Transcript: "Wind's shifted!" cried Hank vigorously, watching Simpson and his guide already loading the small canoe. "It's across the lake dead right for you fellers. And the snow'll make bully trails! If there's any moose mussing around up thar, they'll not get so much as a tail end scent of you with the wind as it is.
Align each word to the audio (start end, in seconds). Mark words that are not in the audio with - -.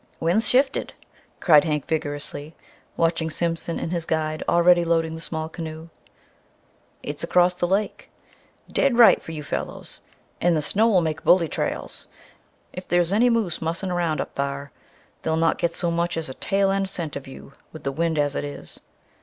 "Wind's 0.19 0.47
shifted!" 0.49 0.93
cried 1.39 1.63
Hank 1.63 1.87
vigorously, 1.87 2.55
watching 2.97 3.29
Simpson 3.29 3.77
and 3.77 3.91
his 3.91 4.07
guide 4.07 4.41
already 4.49 4.83
loading 4.83 5.13
the 5.13 5.21
small 5.21 5.47
canoe. 5.47 5.89
"It's 7.03 7.23
across 7.23 7.53
the 7.53 7.67
lake 7.67 8.09
dead 8.67 8.97
right 8.97 9.21
for 9.21 9.31
you 9.31 9.43
fellers. 9.43 10.01
And 10.41 10.57
the 10.57 10.61
snow'll 10.63 11.01
make 11.01 11.23
bully 11.23 11.47
trails! 11.47 12.07
If 12.73 12.87
there's 12.87 13.13
any 13.13 13.29
moose 13.29 13.61
mussing 13.61 13.91
around 13.91 14.19
up 14.19 14.33
thar, 14.33 14.71
they'll 15.21 15.35
not 15.37 15.59
get 15.59 15.71
so 15.75 15.91
much 15.91 16.17
as 16.17 16.29
a 16.29 16.33
tail 16.33 16.71
end 16.71 16.89
scent 16.89 17.15
of 17.15 17.27
you 17.27 17.53
with 17.71 17.83
the 17.83 17.91
wind 17.91 18.17
as 18.17 18.35
it 18.35 18.43
is. 18.43 18.79